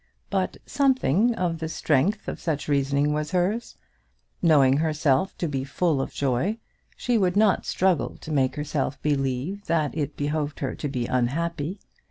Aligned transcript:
But 0.31 0.57
something 0.65 1.35
of 1.35 1.59
the 1.59 1.69
strength 1.69 2.27
of 2.27 2.39
such 2.39 2.67
reasoning 2.67 3.13
was 3.13 3.33
hers. 3.33 3.75
Knowing 4.41 4.77
herself 4.77 5.37
to 5.37 5.47
be 5.47 5.63
full 5.63 6.01
of 6.01 6.11
joy, 6.11 6.57
she 6.97 7.19
would 7.19 7.37
not 7.37 7.67
struggle 7.67 8.17
to 8.21 8.31
make 8.31 8.55
herself 8.55 8.99
believe 9.03 9.65
that 9.67 9.95
it 9.95 10.17
behoved 10.17 10.59
her 10.61 10.73
to 10.73 10.87
be 10.89 11.05
unhappy. 11.05 11.79